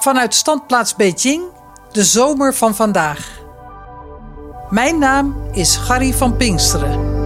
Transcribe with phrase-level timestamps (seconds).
[0.00, 1.42] Vanuit standplaats Beijing,
[1.92, 3.40] de zomer van vandaag.
[4.70, 7.16] Mijn naam is Gary van Pinksteren.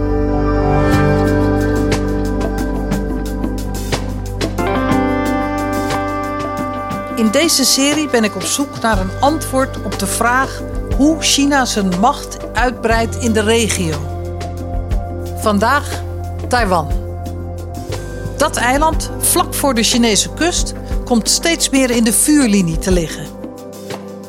[7.15, 10.61] In deze serie ben ik op zoek naar een antwoord op de vraag
[10.97, 13.95] hoe China zijn macht uitbreidt in de regio.
[15.37, 16.01] Vandaag
[16.47, 16.91] Taiwan.
[18.37, 23.25] Dat eiland, vlak voor de Chinese kust, komt steeds meer in de vuurlinie te liggen.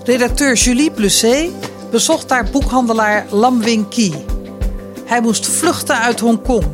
[0.05, 1.50] Redacteur Julie Blusset
[1.91, 4.14] bezocht daar boekhandelaar Lam Wing Ki.
[5.05, 6.64] Hij moest vluchten uit Hongkong.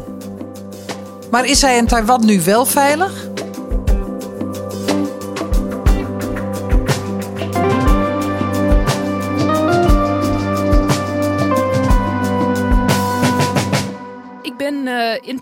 [1.30, 3.29] Maar is hij in Taiwan nu wel veilig?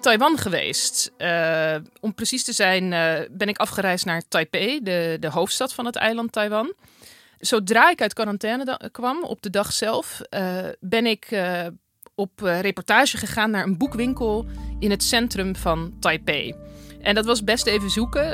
[0.00, 1.12] Taiwan geweest.
[1.18, 5.86] Uh, om precies te zijn uh, ben ik afgereisd naar Taipei, de, de hoofdstad van
[5.86, 6.72] het eiland Taiwan.
[7.38, 10.20] Zodra ik uit quarantaine kwam, op de dag zelf,
[10.80, 11.40] ben ik
[12.14, 14.46] op reportage gegaan naar een boekwinkel
[14.78, 16.54] in het centrum van Taipei.
[17.00, 18.30] En dat was best even zoeken.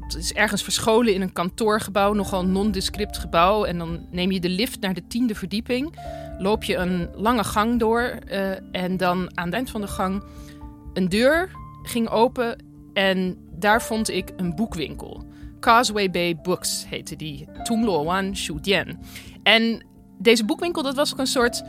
[0.00, 3.64] het is ergens verscholen in een kantoorgebouw, nogal nondescript gebouw.
[3.64, 5.98] En dan neem je de lift naar de tiende verdieping
[6.38, 8.18] loop je een lange gang door
[8.72, 10.22] en dan aan het eind van de gang
[10.94, 11.50] een deur
[11.82, 15.24] ging open en daar vond ik een boekwinkel.
[15.60, 18.98] Causeway Bay Books heette die, Tungluo Wan Shudian.
[19.42, 19.86] En
[20.18, 21.62] deze boekwinkel dat was ook een soort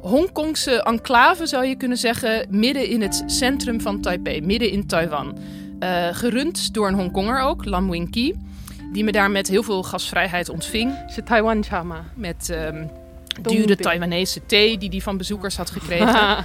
[0.00, 5.38] Hongkongse enclave zou je kunnen zeggen, midden in het centrum van Taipei, midden in Taiwan.
[5.80, 8.34] Uh, gerund door een Hongkonger ook, Lam Wing Ki,
[8.92, 11.04] die me daar met heel veel gasvrijheid ontving.
[11.08, 12.04] Ze Taiwan Chama.
[12.14, 12.48] Met...
[12.72, 12.90] Um,
[13.42, 16.44] dure Taiwanese thee die hij van bezoekers had gekregen.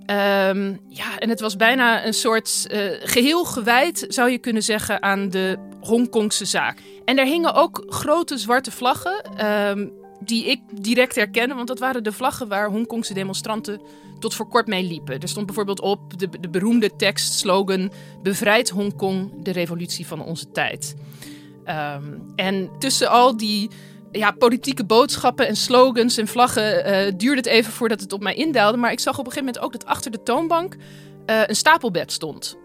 [0.06, 5.02] Um, ja, en het was bijna een soort uh, geheel gewijd, zou je kunnen zeggen,
[5.02, 6.80] aan de Hongkongse zaak.
[7.06, 9.46] En daar hingen ook grote zwarte vlaggen.
[9.46, 13.82] Um, die ik direct herkende, want dat waren de vlaggen waar Hongkongse demonstranten
[14.20, 15.20] tot voor kort mee liepen.
[15.20, 17.92] Er stond bijvoorbeeld op de, de beroemde tekst, slogan:
[18.24, 20.96] Bevrijd Hongkong, de revolutie van onze tijd.
[21.66, 23.70] Um, en tussen al die
[24.12, 28.36] ja, politieke boodschappen en slogans en vlaggen uh, duurde het even voordat het op mij
[28.36, 28.78] indaalde.
[28.78, 32.12] Maar ik zag op een gegeven moment ook dat achter de toonbank uh, een stapelbed
[32.12, 32.58] stond.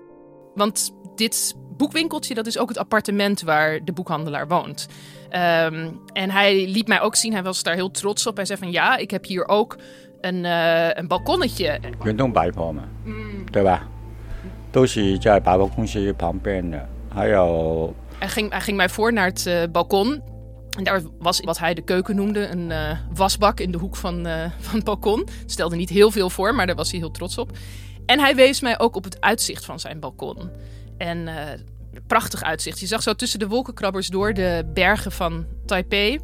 [0.54, 4.88] Want dit boekwinkeltje, dat is ook het appartement waar de boekhandelaar woont.
[5.28, 8.36] Ehm, en hij liet mij ook zien, hij was daar heel trots op.
[8.36, 9.76] Hij zei van ja, ik heb hier ook
[10.20, 11.64] een, eh, een balkonnetje.
[11.64, 13.44] Je kunt ook bijkomen, mm.
[18.18, 20.22] hij ging, hij ging mij voor naar het eh, balkon.
[20.78, 24.26] En daar was wat hij de keuken noemde, een eh, wasbak in de hoek van,
[24.58, 25.28] van het balkon.
[25.46, 27.50] Stelde niet heel veel voor, maar daar was hij heel trots op.
[28.06, 30.50] En hij wees mij ook op het uitzicht van zijn balkon.
[30.98, 31.28] En
[32.06, 32.80] prachtig uitzicht.
[32.80, 36.20] Je zag zo tussen de wolkenkrabbers door de bergen van Taipei.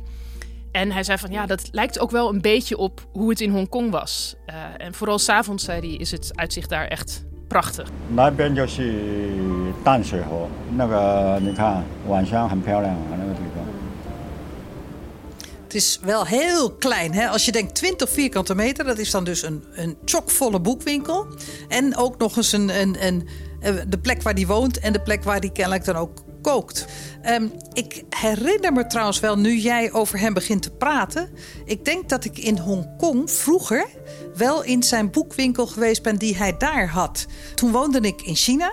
[0.72, 3.50] En hij zei van ja, dat lijkt ook wel een beetje op hoe het in
[3.50, 4.34] Hongkong was.
[4.46, 7.88] Eh, en vooral s'avonds, zei hij, is het uitzicht daar echt prachtig.
[15.62, 17.12] Het is wel heel klein.
[17.12, 17.28] Hè?
[17.28, 21.26] Als je denkt 20 vierkante meter, dat is dan dus een, een chockvolle boekwinkel.
[21.68, 23.28] En ook nog eens een, een, een
[23.88, 26.86] de plek waar hij woont en de plek waar hij kennelijk dan ook gekookt.
[27.22, 31.30] Ehm, ik herinner me trouwens wel, nu jij over hem begint te praten.
[31.64, 33.86] Ik denk dat ik in Hongkong vroeger
[34.36, 37.26] wel in zijn boekwinkel geweest ben die hij daar had.
[37.54, 38.72] Toen woonde ik in China.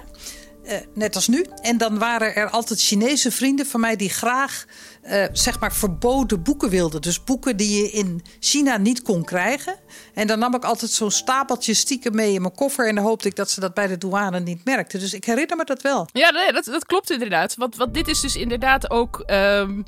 [0.69, 1.45] Uh, net als nu.
[1.61, 4.65] En dan waren er altijd Chinese vrienden van mij die graag
[5.03, 7.01] uh, zeg maar verboden boeken wilden.
[7.01, 9.75] Dus boeken die je in China niet kon krijgen.
[10.13, 12.87] En dan nam ik altijd zo'n stapeltje stiekem mee in mijn koffer.
[12.87, 14.99] En dan hoopte ik dat ze dat bij de douane niet merkten.
[14.99, 16.07] Dus ik herinner me dat wel.
[16.11, 17.55] Ja, nee, dat, dat klopt inderdaad.
[17.55, 19.23] Want, want dit is dus inderdaad ook.
[19.27, 19.83] Um,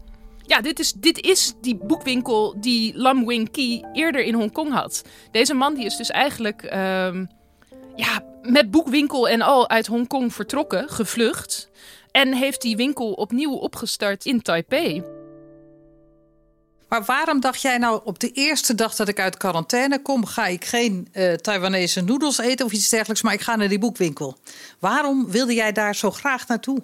[0.46, 5.02] ja, dit is, dit is die boekwinkel die Lam Wing Ki eerder in Hongkong had.
[5.32, 6.64] Deze man die is dus eigenlijk.
[6.74, 7.30] Um,
[7.96, 11.70] ja, met boekwinkel en al uit Hongkong vertrokken, gevlucht.
[12.12, 15.04] En heeft die winkel opnieuw opgestart in Taipei.
[16.92, 20.46] Maar waarom dacht jij nou op de eerste dag dat ik uit quarantaine kom, ga
[20.46, 24.38] ik geen uh, Taiwanese noedels eten of iets dergelijks, maar ik ga naar die boekwinkel?
[24.80, 26.84] Waarom wilde jij daar zo graag naartoe?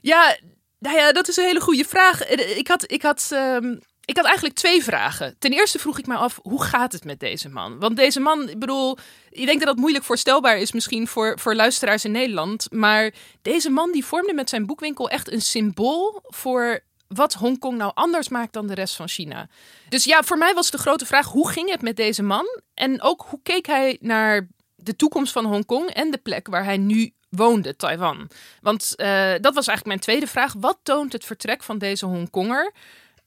[0.00, 0.36] Ja,
[0.78, 2.22] nou ja, dat is een hele goede vraag.
[2.22, 5.36] Eh, ik had, ik had um, ik had eigenlijk twee vragen.
[5.38, 7.78] Ten eerste vroeg ik me af, hoe gaat het met deze man?
[7.78, 8.98] Want deze man, ik bedoel,
[9.30, 12.66] ik denk dat dat moeilijk voorstelbaar is misschien voor, voor luisteraars in Nederland.
[12.72, 13.12] Maar
[13.42, 18.28] deze man die vormde met zijn boekwinkel echt een symbool voor wat Hongkong nou anders
[18.28, 19.48] maakt dan de rest van China.
[19.88, 22.46] Dus ja, voor mij was de grote vraag, hoe ging het met deze man?
[22.74, 26.76] En ook, hoe keek hij naar de toekomst van Hongkong en de plek waar hij
[26.76, 28.30] nu woonde, Taiwan?
[28.60, 29.06] Want uh,
[29.40, 30.54] dat was eigenlijk mijn tweede vraag.
[30.58, 32.72] Wat toont het vertrek van deze Hongkonger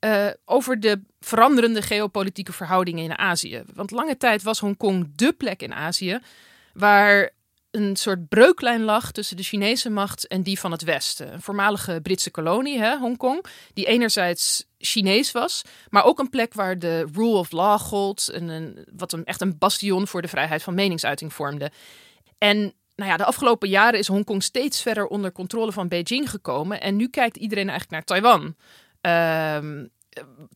[0.05, 3.63] uh, over de veranderende geopolitieke verhoudingen in Azië.
[3.73, 6.19] Want lange tijd was Hongkong dé plek in Azië
[6.73, 7.29] waar
[7.71, 11.33] een soort breuklijn lag tussen de Chinese macht en die van het Westen.
[11.33, 16.79] Een voormalige Britse kolonie, hè, Hongkong, die enerzijds Chinees was, maar ook een plek waar
[16.79, 20.73] de rule of law gold, en wat een, echt een bastion voor de vrijheid van
[20.73, 21.71] meningsuiting vormde.
[22.37, 26.81] En nou ja, de afgelopen jaren is Hongkong steeds verder onder controle van Beijing gekomen
[26.81, 28.55] en nu kijkt iedereen eigenlijk naar Taiwan.
[29.09, 29.83] Uh,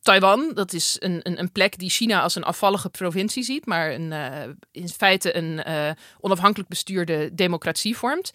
[0.01, 3.91] Taiwan, dat is een, een, een, plek die China als een afvallige provincie ziet, maar
[3.93, 5.89] een, uh, in feite een uh,
[6.19, 8.31] onafhankelijk bestuurde democratie vormt.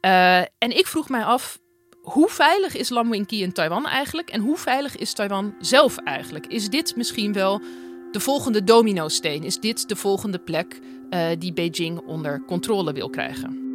[0.00, 1.58] Uh, en ik vroeg mij af,
[2.02, 4.30] hoe veilig is Lam Wing Ki in Taiwan eigenlijk?
[4.30, 6.46] En hoe veilig is Taiwan zelf eigenlijk?
[6.46, 7.62] Is dit misschien wel
[8.12, 9.44] de volgende domino-steen?
[9.44, 10.80] Is dit de volgende plek
[11.38, 13.69] die Beijing onder controle wil krijgen?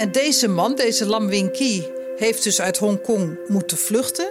[0.00, 1.56] En deze man, deze Lam Wing
[2.16, 4.30] heeft dus uit Hongkong moeten vluchten.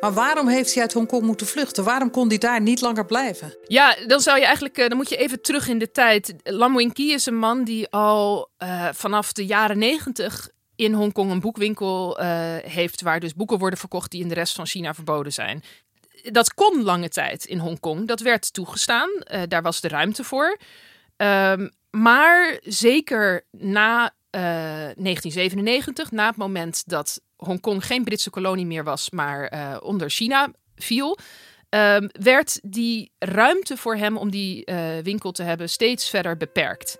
[0.00, 1.84] Maar waarom heeft hij uit Hongkong moeten vluchten?
[1.84, 3.54] Waarom kon hij daar niet langer blijven?
[3.66, 6.34] Ja, dan zou je eigenlijk, eh, dan moet je even terug in de tijd.
[6.42, 11.30] Lam Wing Ki is een man die al uh, vanaf de jaren negentig in Hongkong
[11.30, 12.26] een boekwinkel uh,
[12.62, 15.62] heeft, waar dus boeken worden verkocht die in de rest van China verboden zijn.
[16.22, 18.08] Dat kon lange tijd in Hongkong.
[18.08, 19.10] Dat werd toegestaan.
[19.48, 20.58] daar was de ruimte voor.
[21.16, 28.84] Um, maar zeker na 1997, eh, na het moment dat Hongkong geen Britse kolonie meer
[28.84, 31.18] was, maar uh, onder China viel,
[31.70, 36.98] um, werd die ruimte voor hem om die uh, winkel te hebben steeds verder beperkt.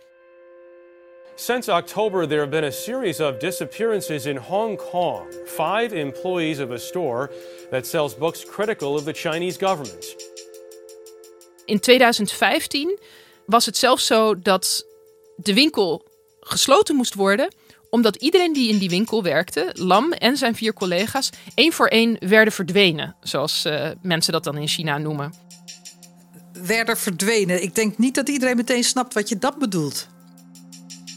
[1.34, 5.26] Since October, there have been a series of disappearances in Hong Kong.
[5.46, 7.30] Five employees of a store
[7.70, 10.16] that sells books critical of the Chinese government.
[11.64, 12.98] In 2015
[13.46, 14.86] was het zelfs zo dat
[15.36, 16.06] de winkel
[16.42, 17.48] gesloten moest worden
[17.94, 22.16] omdat iedereen die in die winkel werkte, Lam en zijn vier collega's, één voor één
[22.20, 23.16] werden verdwenen.
[23.20, 25.34] Zoals uh, mensen dat dan in China noemen.
[26.52, 27.62] Werden verdwenen.
[27.62, 30.08] Ik denk niet dat iedereen meteen snapt wat je dat bedoelt.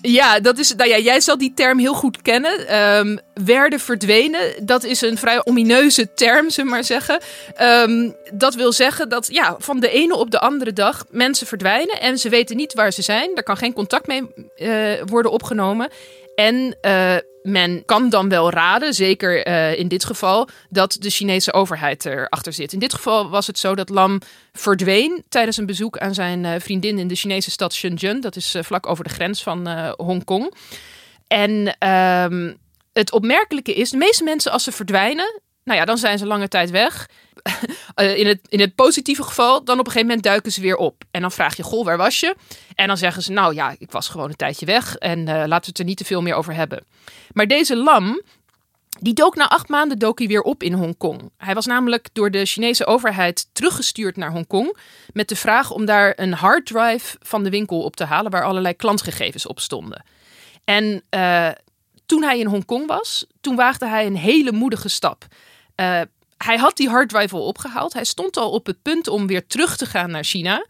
[0.08, 2.80] Ja, dat is, nou ja, jij zal die term heel goed kennen.
[2.98, 7.20] Um, werden verdwenen, dat is een vrij omineuze term, zullen maar zeggen.
[7.62, 12.02] Um, dat wil zeggen dat ja, van de ene op de andere dag mensen verdwijnen
[12.02, 13.32] en ze weten niet waar ze zijn.
[13.36, 14.22] Er kan geen contact mee
[14.56, 15.90] uh, worden opgenomen.
[16.36, 21.54] En uh, men kan dan wel raden, zeker uh, in dit geval, dat de Chinese
[21.54, 22.74] overheid erachter zit.
[22.74, 24.20] In dit geval was het zo dat Lam
[24.54, 28.22] verdween tijdens een bezoek aan zijn uh, vriendin in de Chinese stad Shenzhen.
[28.22, 30.54] Dat is vlak over de grens van Hongkong.
[31.28, 32.54] En ehm,
[32.94, 36.48] het opmerkelijke is, de meeste mensen als ze verdwijnen, nou ja, dan zijn ze lange
[36.48, 37.08] tijd weg.
[37.96, 40.76] Eh, in, het, in het positieve geval, dan op een gegeven moment duiken ze weer
[40.76, 41.04] op.
[41.12, 42.36] En dan vraag je, goh, waar was je?
[42.74, 44.96] En dan zeggen ze, nou ja, ik was gewoon een tijdje weg.
[44.96, 46.86] En uh, laten we het er niet te veel meer over hebben.
[47.34, 48.22] Maar deze lam,
[49.00, 51.32] die dook na acht maanden dook hij weer op in Hongkong.
[51.38, 54.78] Hij was namelijk door de Chinese overheid teruggestuurd naar Hongkong.
[55.14, 58.32] Met de vraag om daar een harddrive van de winkel op te halen.
[58.32, 60.04] Waar allerlei klantgegevens op stonden.
[60.64, 61.50] En uh,
[62.06, 65.26] toen hij in Hongkong was, toen waagde hij een hele moedige stap.
[65.76, 66.02] Uh,
[66.38, 67.94] hij had die harddrive al opgehaald.
[67.94, 70.66] Hij stond al op het punt om weer terug te gaan naar China.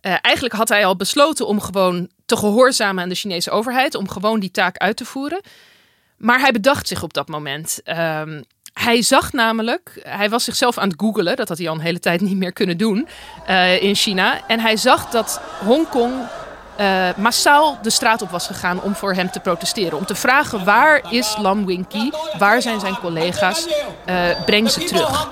[0.00, 4.08] Uh, eigenlijk had hij al besloten om gewoon te gehoorzamen aan de Chinese overheid om
[4.08, 5.40] gewoon die taak uit te voeren.
[6.16, 7.80] Maar hij bedacht zich op dat moment.
[7.84, 11.80] Ehm, hij zag namelijk, hij was zichzelf aan het googelen, dat had hij al een
[11.80, 13.08] hele tijd niet meer kunnen doen
[13.48, 14.46] uh, in China.
[14.46, 16.14] En hij zag dat Hongkong
[16.80, 19.98] uh, massaal de straat op was gegaan om voor hem te protesteren.
[19.98, 21.86] Om te vragen waar is Lam Wing
[22.38, 23.66] waar zijn zijn collega's,
[24.06, 25.28] uh, breng ze terug.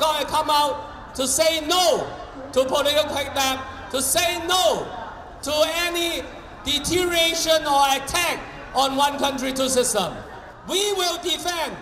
[1.12, 2.06] To say no
[2.50, 3.58] to political crackdown,
[3.90, 4.86] to say no
[5.40, 5.52] to
[5.88, 6.22] any
[6.64, 8.38] deterioration or attack
[8.72, 10.12] on one country, two system.
[10.66, 11.72] We will defend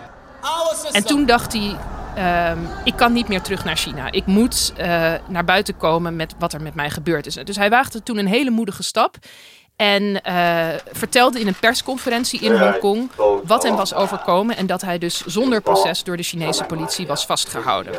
[0.41, 0.93] our system.
[0.93, 1.77] En toen dacht hij,
[2.17, 2.51] uh,
[2.83, 4.11] ik kan niet meer terug naar China.
[4.11, 4.85] Ik moet uh,
[5.27, 7.35] naar buiten komen met wat er met mij gebeurd is.
[7.35, 9.15] Dus hij waagde toen een hele moedige stap.
[9.75, 13.11] En uh, vertelde in een persconferentie in Hongkong
[13.43, 14.57] wat hem was overkomen.
[14.57, 17.93] En dat hij dus zonder proces door de Chinese politie was vastgehouden.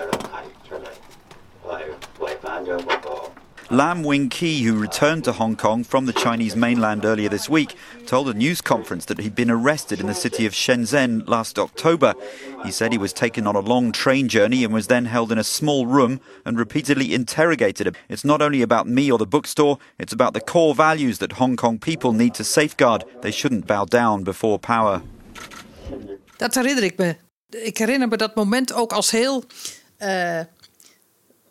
[3.71, 7.75] Lam Wing Ki, who returned to Hong Kong from the Chinese mainland earlier this week,
[8.07, 12.15] told a news conference that he'd been arrested in the city of Shenzhen last October.
[12.63, 15.39] He said he was taken on a long train journey and was then held in
[15.39, 17.97] a small room and repeatedly interrogated.
[18.09, 21.57] It's not only about me or the bookstore, it's about the core values that Hong
[21.57, 23.05] Kong people need to safeguard.
[23.23, 25.03] They shouldn't bow down before power.
[26.37, 27.17] Dat herinner ik me.
[27.49, 29.45] Ik herinner me dat moment ook als heel
[29.99, 30.41] uh,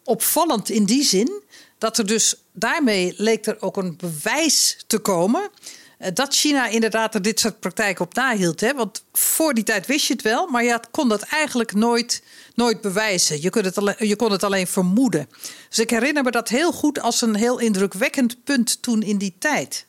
[0.03, 1.41] opvallend in die zin
[1.83, 5.49] dat er dus daarmee leek er ook een bewijs te komen
[5.97, 8.59] eh, dat China inderdaad er dit soort praktijken op nahield.
[8.59, 8.73] Hè?
[8.73, 12.23] Want voor die tijd wist je het wel, maar je kon dat eigenlijk nooit,
[12.55, 13.41] nooit bewijzen.
[13.41, 15.29] Je kon, het alleen, je kon het alleen vermoeden.
[15.69, 19.35] Dus ik herinner me dat heel goed als een heel indrukwekkend punt toen in die
[19.39, 19.87] tijd.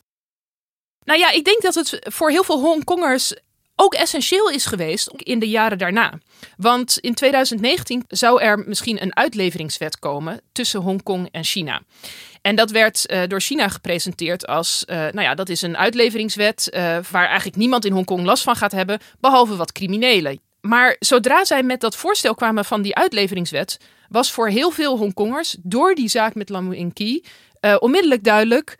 [1.04, 3.34] Nou ja, ik denk dat het voor heel veel Hongkongers
[3.76, 6.18] ook essentieel is geweest in de jaren daarna.
[6.56, 11.82] Want in 2019 zou er misschien een uitleveringswet komen tussen Hongkong en China.
[12.42, 16.68] En dat werd uh, door China gepresenteerd als, uh, nou ja, dat is een uitleveringswet
[16.70, 20.40] uh, waar eigenlijk niemand in Hongkong last van gaat hebben, behalve wat criminelen.
[20.60, 23.78] Maar zodra zij met dat voorstel kwamen van die uitleveringswet,
[24.08, 27.24] was voor heel veel Hongkongers door die zaak met Lam Wing Ki
[27.78, 28.76] onmiddellijk duidelijk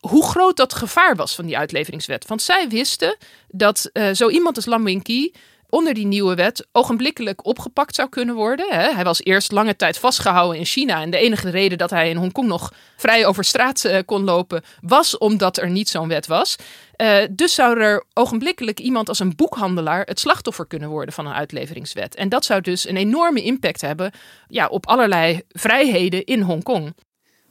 [0.00, 2.26] hoe groot dat gevaar was van die uitleveringswet.
[2.26, 3.16] Want zij wisten
[3.48, 5.32] dat uh, zo iemand als Lam Wing Ki
[5.70, 8.94] onder die nieuwe wet ogenblikkelijk opgepakt zou kunnen worden.
[8.94, 11.00] Hij was eerst lange tijd vastgehouden in China.
[11.00, 14.62] En de enige reden dat hij in Hongkong nog vrij over straat uh, kon lopen,
[14.80, 16.56] was omdat er niet zo'n wet was.
[16.96, 21.34] Uh, dus zou er ogenblikkelijk iemand als een boekhandelaar het slachtoffer kunnen worden van een
[21.34, 22.14] uitleveringswet.
[22.14, 24.12] En dat zou dus een enorme impact hebben
[24.48, 26.94] ja, op allerlei vrijheden in Hongkong.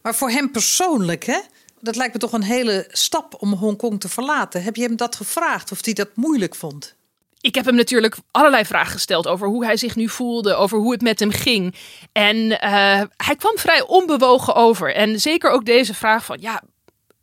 [0.01, 1.39] Maar voor hem persoonlijk, hè?
[1.79, 4.63] Dat lijkt me toch een hele stap om Hongkong te verlaten.
[4.63, 6.95] Heb je hem dat gevraagd of hij dat moeilijk vond?
[7.41, 10.91] Ik heb hem natuurlijk allerlei vragen gesteld over hoe hij zich nu voelde, over hoe
[10.91, 11.75] het met hem ging.
[12.12, 14.95] En uh, hij kwam vrij onbewogen over.
[14.95, 16.62] En zeker ook deze vraag van, ja,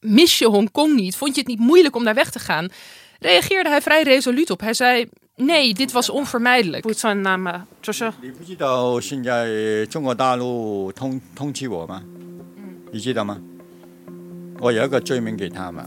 [0.00, 1.16] mis je Hongkong niet?
[1.16, 2.68] Vond je het niet moeilijk om daar weg te gaan?
[3.18, 4.60] Reageerde hij vrij resoluut op.
[4.60, 6.82] Hij zei, nee, dit was onvermijdelijk.
[13.26, 13.55] 不
[14.59, 14.67] 我吗？
[14.67, 14.71] 你知道吗？
[14.71, 15.85] 我有一个罪名给他们。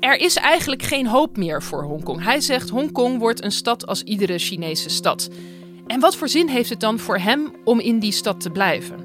[0.00, 2.22] Er is eigenlijk geen hoop meer voor Hongkong.
[2.22, 5.30] Hij zegt Hongkong wordt een stad als iedere Chinese stad.
[5.86, 8.96] En wat voor zin heeft het dan voor hem om in die stad te blijven?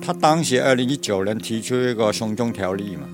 [0.00, 3.06] 他当时二零一九年提出一个送中条例嘛，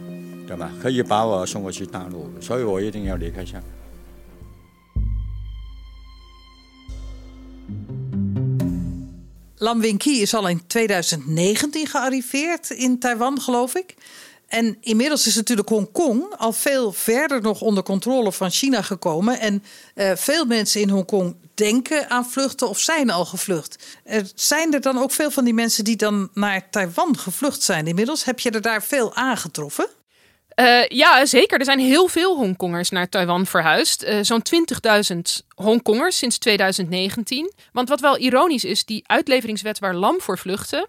[0.47, 0.71] 对吧？
[0.81, 3.80] 可以把我送过去大陆，所以我一定要离开香港。
[9.62, 13.96] Lam Wing is al in 2019 gearriveerd in Taiwan, geloof ik.
[14.48, 19.39] En inmiddels is natuurlijk Hongkong al veel verder nog onder controle van China gekomen.
[19.39, 19.63] En
[19.96, 23.84] uh, veel mensen in Hongkong denken aan vluchten of zijn al gevlucht.
[24.03, 27.88] Er zijn er dan ook veel van die mensen die dan naar Taiwan gevlucht zijn
[27.88, 28.24] inmiddels?
[28.24, 29.88] Heb je er daar veel aangetroffen?
[30.55, 31.60] Uh, ja, zeker.
[31.60, 34.03] Er zijn heel veel Hongkongers naar Taiwan verhuisd.
[34.03, 34.43] Uh, Zo'n
[35.13, 35.20] 20.000
[35.55, 37.51] Hongkongers sinds 2019.
[37.72, 40.88] Want wat wel ironisch is, die uitleveringswet waar Lam voor vluchtte...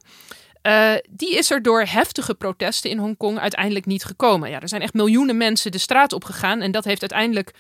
[0.67, 4.51] Uh, die is er door heftige protesten in Hongkong uiteindelijk niet gekomen.
[4.51, 6.61] Ja, er zijn echt miljoenen mensen de straat op gegaan.
[6.61, 7.53] En dat heeft uiteindelijk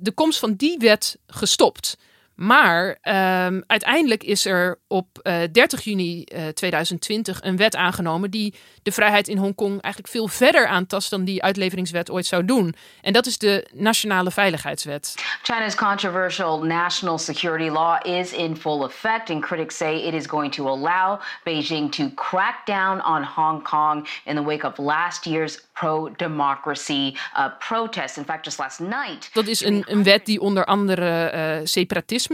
[0.00, 1.96] de komst van die wet gestopt.
[2.42, 8.54] Maar um, uiteindelijk is er op uh, 30 juni uh, 2020 een wet aangenomen die
[8.82, 12.74] de vrijheid in Hongkong eigenlijk veel verder aantast dan die uitleveringswet ooit zou doen.
[13.00, 15.14] En dat is de Nationale Veiligheidswet.
[15.42, 20.54] China's controversial national security law is in full effect, and critics say it is going
[20.54, 25.60] to allow Beijing to crack down on Hong Kong in the wake of last year's
[25.72, 28.16] pro-democracy uh, protests.
[28.16, 29.30] In fact, just last night.
[29.32, 31.66] Dat is een, een wet die onder andere uh,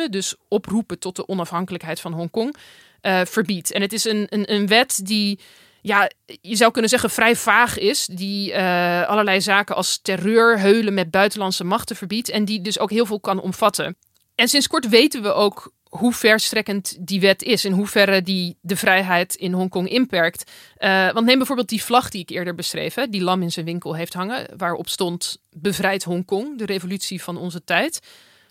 [0.06, 2.56] dus oproepen tot de onafhankelijkheid van Hongkong,
[3.02, 3.72] uh, verbiedt.
[3.72, 5.38] En het is een, een, een wet die
[5.82, 8.06] ja, je zou kunnen zeggen vrij vaag is.
[8.06, 12.28] Die uh, allerlei zaken als terreur, heulen met buitenlandse machten verbiedt.
[12.28, 13.96] En die dus ook heel veel kan omvatten.
[14.34, 17.64] En sinds kort weten we ook hoe verstrekkend die wet is.
[17.64, 20.50] In hoeverre die de vrijheid in Hongkong inperkt.
[20.78, 22.94] Uh, want neem bijvoorbeeld die vlag die ik eerder beschreef.
[22.94, 24.46] Hè, die Lam in zijn winkel heeft hangen.
[24.56, 28.00] Waarop stond bevrijd Hongkong, de revolutie van onze tijd.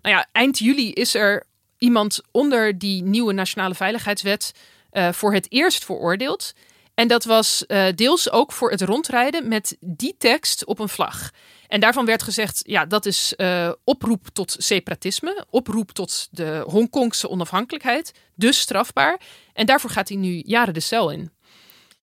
[0.01, 1.45] Nou ja, eind juli is er
[1.77, 4.51] iemand onder die nieuwe nationale veiligheidswet
[4.91, 6.53] uh, voor het eerst veroordeeld.
[6.93, 11.31] En dat was uh, deels ook voor het rondrijden met die tekst op een vlag.
[11.67, 17.29] En daarvan werd gezegd, ja, dat is uh, oproep tot separatisme, oproep tot de Hongkongse
[17.29, 19.21] onafhankelijkheid, dus strafbaar.
[19.53, 21.31] En daarvoor gaat hij nu jaren de cel in.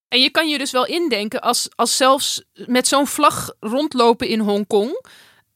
[0.08, 4.40] En je kan je dus wel indenken als, als zelfs met zo'n vlag rondlopen in
[4.40, 5.06] Hongkong,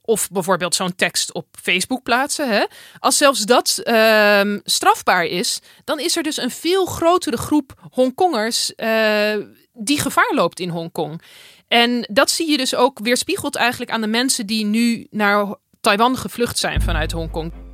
[0.08, 2.48] of bijvoorbeeld zo'n tekst op Facebook plaatsen.
[2.48, 2.64] Hè?
[2.98, 8.72] Als zelfs dat uh, strafbaar is, dan is er dus een veel grotere groep Hongkongers
[8.76, 9.36] uh,
[9.72, 11.22] die gevaar loopt in Hongkong.
[11.68, 16.16] En dat zie je dus ook weerspiegeld eigenlijk aan de mensen die nu naar Taiwan
[16.16, 17.67] gevlucht zijn vanuit Hongkong.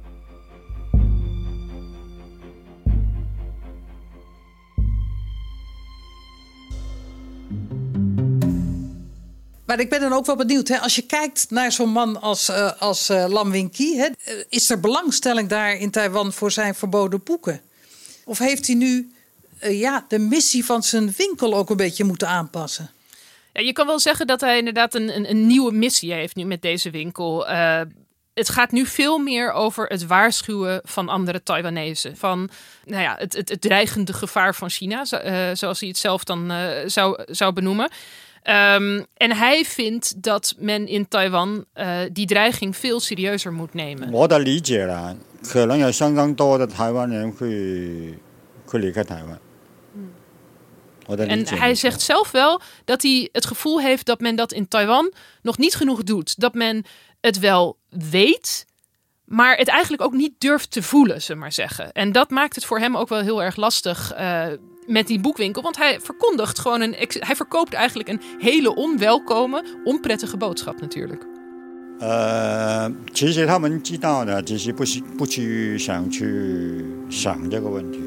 [9.79, 12.73] Ik ben dan ook wel benieuwd, hè, als je kijkt naar zo'n man als, uh,
[12.79, 14.09] als uh, Lam Wing-ki, hè,
[14.49, 17.61] is er belangstelling daar in Taiwan voor zijn verboden boeken?
[18.25, 19.13] Of heeft hij nu
[19.61, 22.91] ja, de missie van zijn winkel ook een beetje moeten aanpassen?
[23.53, 26.45] Ja, je kan wel zeggen dat hij inderdaad een, een, een nieuwe missie heeft nu
[26.45, 27.47] met deze winkel.
[28.35, 32.13] Het gaat nu veel meer over het waarschuwen van andere Taiwanese.
[32.17, 32.51] Van
[32.85, 35.19] nou ja, het, het, dreigende gevaar van China, zo,
[35.53, 36.53] zoals hij het zelf dan
[36.87, 37.91] zou, zou benoemen.
[38.44, 41.66] Um, en hij vindt dat men in Taiwan
[42.12, 44.12] die dreiging veel serieuzer moet nemen.
[44.12, 48.18] 我的理解啦，可能有相当多的台湾人会
[48.66, 49.40] 会离开台湾。
[51.18, 55.14] En hij zegt zelf wel dat hij het gevoel heeft dat men dat in Taiwan
[55.42, 56.40] nog niet genoeg doet.
[56.40, 56.86] Dat men
[57.22, 58.66] het wel weet,
[59.26, 61.92] maar het eigenlijk ook niet durft te voelen, ze maar zeggen.
[61.92, 64.46] En dat maakt het voor hem ook wel heel erg lastig uh,
[64.86, 65.62] met die boekwinkel.
[65.62, 66.96] Want hij verkondigt gewoon een.
[67.10, 71.26] Hij verkoopt eigenlijk een hele onwelkome, onprettige boodschap natuurlijk.
[72.00, 74.86] 呃，其实他们知道的，只是不
[75.18, 78.00] 不去想去想这个问题。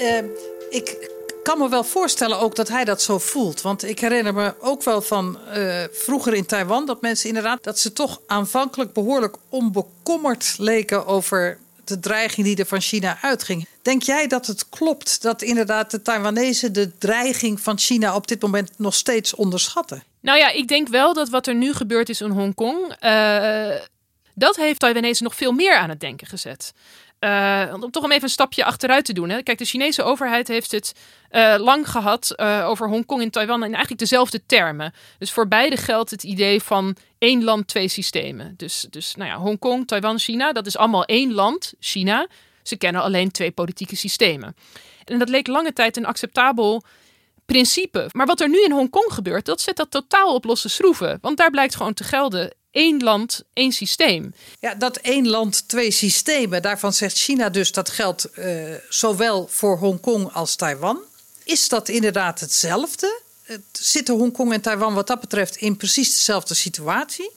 [0.00, 0.24] Uh,
[0.70, 1.10] ik
[1.47, 3.61] kan me wel voorstellen ook dat hij dat zo voelt.
[3.61, 7.79] Want ik herinner me ook wel van uh, vroeger in Taiwan dat mensen inderdaad dat
[7.79, 13.67] ze toch aanvankelijk behoorlijk onbekommerd leken over de dreiging die er van China uitging.
[13.81, 18.41] Denk jij dat het klopt dat inderdaad de Taiwanese de dreiging van China op dit
[18.41, 20.03] moment nog steeds onderschatten?
[20.21, 23.75] Nou ja, ik denk wel dat wat er nu gebeurd is in Hongkong, uh,
[24.33, 26.73] dat heeft Taiwanese nog veel meer aan het denken gezet.
[27.19, 29.29] Uh, om toch om even een stapje achteruit te doen.
[29.29, 29.43] Hè.
[29.43, 30.93] Kijk, de Chinese overheid heeft het
[31.31, 34.93] uh, lang gehad uh, over Hongkong en Taiwan in eigenlijk dezelfde termen.
[35.19, 38.53] Dus voor beide geldt het idee van één land, twee systemen.
[38.57, 42.27] Dus, dus nou ja, Hongkong, Taiwan, China, dat is allemaal één land, China.
[42.63, 44.55] Ze kennen alleen twee politieke systemen.
[45.03, 46.83] En dat leek lange tijd een acceptabel
[47.45, 48.09] principe.
[48.11, 51.17] Maar wat er nu in Hongkong gebeurt, dat zet dat totaal op losse schroeven.
[51.21, 54.33] Want daar blijkt gewoon te gelden één land, één systeem.
[54.59, 59.77] Ja, dat één land, twee systemen, daarvan zegt China dus dat geldt uh, zowel voor
[59.77, 61.01] Hongkong als Taiwan.
[61.43, 63.21] Is dat inderdaad hetzelfde?
[63.71, 67.31] Zitten Hongkong en Taiwan wat dat betreft in precies dezelfde situatie?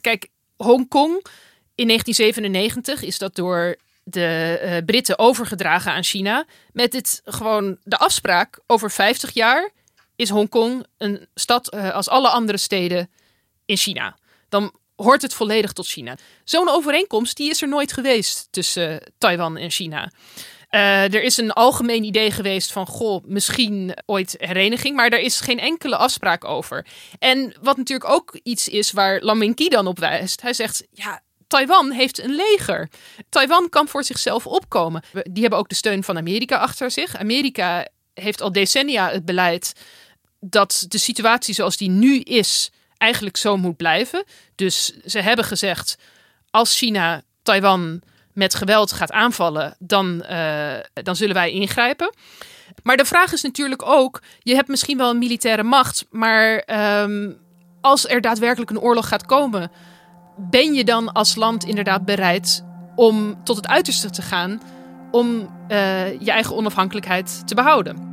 [0.00, 1.26] Kijk, Hongkong
[1.74, 6.46] in 1997 is dat door de uh, Britten overgedragen aan China.
[6.72, 9.70] Met dit gewoon de afspraak over 50 jaar
[10.16, 13.10] is Hongkong een stad uh, als alle andere steden
[13.64, 14.17] in China
[14.48, 16.16] dan hoort het volledig tot China.
[16.44, 20.10] Zo'n overeenkomst die is er nooit geweest tussen uh, Taiwan en China.
[20.70, 25.40] Uh, er is een algemeen idee geweest van, goh, misschien ooit hereniging, maar er is
[25.40, 26.86] geen enkele afspraak over.
[27.18, 30.42] En wat natuurlijk ook iets is waar Lam Wing-ki dan op wijst.
[30.42, 32.88] Hij zegt, ja, Taiwan heeft een leger.
[33.28, 35.02] Taiwan kan voor zichzelf opkomen.
[35.12, 37.16] Die hebben ook de steun van Amerika achter zich.
[37.16, 39.72] Amerika heeft al decennia het beleid
[40.40, 44.24] dat de situatie zoals die nu is eigenlijk zo moet blijven.
[44.54, 45.98] Dus ze hebben gezegd:
[46.50, 52.14] als China Taiwan met geweld gaat aanvallen, dan, uh, dan zullen wij ingrijpen.
[52.82, 56.64] Maar de vraag is natuurlijk ook: je hebt misschien wel een militaire macht, maar
[57.02, 57.38] um,
[57.80, 59.70] als er daadwerkelijk een oorlog gaat komen,
[60.36, 64.60] ben je dan als land inderdaad bereid om tot het uiterste te gaan
[65.10, 65.26] om
[65.68, 68.07] uh, je eigen onafhankelijkheid te behouden?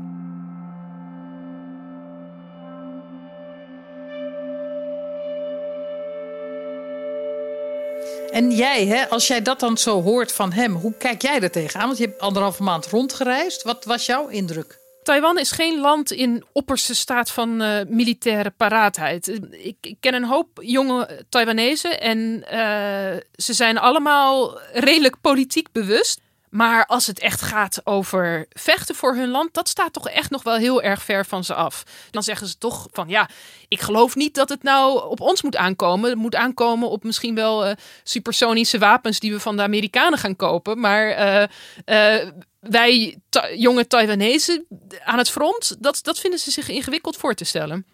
[8.36, 11.52] En jij, hè, als jij dat dan zo hoort van hem, hoe kijk jij er
[11.52, 11.86] tegenaan?
[11.86, 13.63] Want je hebt anderhalve maand rondgereisd.
[13.63, 14.80] Wat was jouw indruk?
[15.04, 19.28] Taiwan is geen land in opperste staat van uh, militaire paraatheid.
[19.52, 26.21] Ik, ik, ken een hoop jonge Taiwanese en uh, ze zijn allemaal redelijk politiek bewust.
[26.56, 30.44] Maar als het echt gaat over vechten voor hun land, dat staat toch echt nog
[30.44, 31.84] wel heel erg ver van ze af.
[32.12, 33.30] Dan zeggen ze toch van ja,
[33.68, 36.10] ik geloof niet dat het nou op ons moet aankomen.
[36.10, 40.36] Het moet aankomen op misschien wel uh, supersonische wapens die we van de Amerikanen gaan
[40.36, 40.80] kopen.
[40.80, 41.44] Maar uh,
[41.86, 43.18] uh, wij
[43.56, 44.65] jonge Taiwanese
[45.04, 47.86] aan het front, dat, dat vinden ze zich ingewikkeld voor te stellen.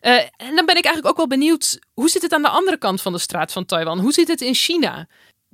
[0.00, 3.02] En dan ben ik eigenlijk ook wel benieuwd, hoe zit het aan de andere kant
[3.02, 3.98] van de straat van Taiwan?
[3.98, 5.08] Hoe zit het in China?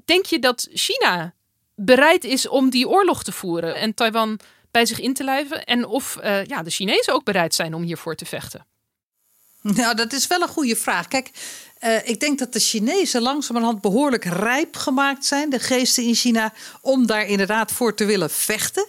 [0.04, 1.34] Denk je dat China
[1.84, 4.40] bereid is om die oorlog te voeren en Taiwan
[4.70, 5.64] bij zich in te lijven?
[5.64, 8.66] En of uh, ja, de Chinezen ook bereid zijn om hiervoor te vechten?
[9.62, 11.08] Nou, dat is wel een goede vraag.
[11.08, 11.30] Kijk,
[11.80, 16.52] uh, ik denk dat de Chinezen langzamerhand behoorlijk rijp gemaakt zijn, de geesten in China,
[16.80, 18.86] om daar inderdaad voor te willen vechten.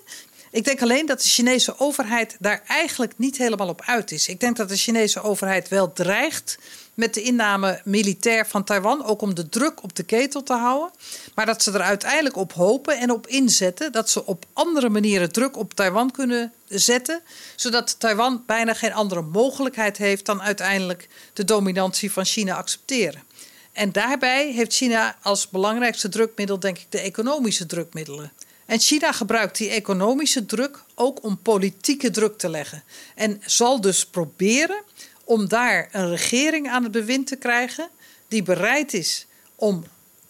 [0.52, 4.28] Ik denk alleen dat de Chinese overheid daar eigenlijk niet helemaal op uit is.
[4.28, 6.58] Ik denk dat de Chinese overheid wel dreigt
[6.94, 10.92] met de inname militair van Taiwan, ook om de druk op de ketel te houden.
[11.36, 15.32] Maar dat ze er uiteindelijk op hopen en op inzetten dat ze op andere manieren
[15.32, 17.22] druk op Taiwan kunnen zetten,
[17.56, 23.24] zodat Taiwan bijna geen andere mogelijkheid heeft dan uiteindelijk de dominantie van China accepteren.
[23.72, 28.32] En daarbij heeft China als belangrijkste drukmiddel, denk ik, de economische drukmiddelen.
[28.66, 32.84] En China gebruikt die economische druk ook om politieke druk te leggen.
[33.16, 34.84] En zal dus proberen
[35.32, 37.90] om daar een regering aan het bewind te krijgen
[38.28, 39.84] die bereid is om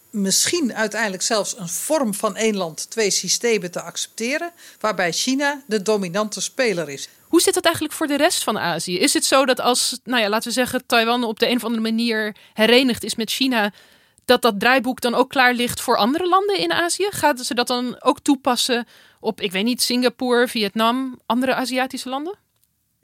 [0.09, 5.81] misschien uiteindelijk zelfs een vorm van één land, twee systemen te accepteren, waarbij China de
[5.81, 7.09] dominante speler is.
[7.27, 8.99] Hoe zit dat eigenlijk voor de rest van Azië?
[8.99, 11.63] Is het zo dat als, nou ja, laten we zeggen, Taiwan op de een of
[11.63, 13.73] andere manier herenigd is met China,
[14.25, 17.07] dat dat draaiboek dan ook klaar ligt voor andere landen in Azië?
[17.09, 18.87] Gaan ze dat dan ook toepassen
[19.19, 22.49] op, ik weet niet, Singapore, Vietnam, andere Aziatische landen?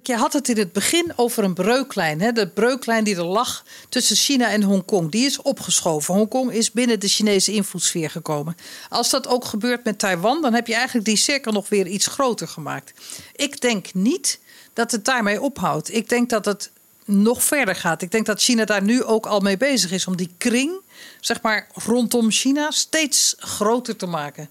[0.07, 2.21] Je had het in het begin over een breuklijn.
[2.21, 2.31] Hè?
[2.31, 5.11] De breuklijn die er lag tussen China en Hongkong.
[5.11, 6.13] Die is opgeschoven.
[6.13, 8.55] Hongkong is binnen de Chinese invloedssfeer gekomen.
[8.89, 12.07] Als dat ook gebeurt met Taiwan, dan heb je eigenlijk die cirkel nog weer iets
[12.07, 12.93] groter gemaakt.
[13.35, 14.39] Ik denk niet
[14.73, 15.93] dat het daarmee ophoudt.
[15.93, 16.71] Ik denk dat het
[17.05, 18.01] nog verder gaat.
[18.01, 20.81] Ik denk dat China daar nu ook al mee bezig is om die kring,
[21.19, 24.49] zeg maar, rondom China steeds groter te maken.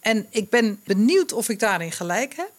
[0.00, 2.52] En ik ben benieuwd of ik daarin gelijk heb.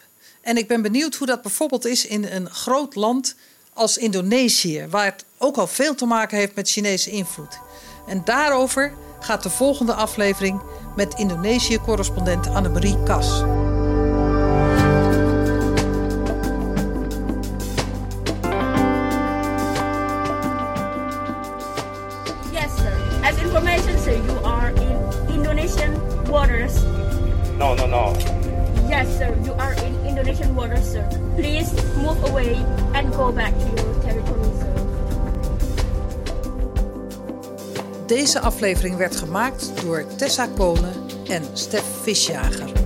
[0.45, 3.35] En ik ben benieuwd hoe dat bijvoorbeeld is in een groot land
[3.73, 7.59] als Indonesië, waar het ook al veel te maken heeft met Chinese invloed.
[8.07, 10.61] En daarover gaat de volgende aflevering
[10.95, 13.27] met Indonesië-correspondent Annemarie Kas.
[22.51, 22.93] Yes, sir.
[23.23, 25.93] As information, sir, you are in Indonesian
[26.29, 26.73] waters.
[27.57, 28.15] No, no, no.
[28.89, 29.37] Yes, sir.
[29.43, 31.07] You are in Indonesian waters, sir.
[31.35, 32.55] Please move away
[32.95, 34.73] and go back to your territory, sir.
[38.07, 40.93] Deze aflevering werd gemaakt door Tessa Kolen
[41.27, 42.84] en Stef Visjager.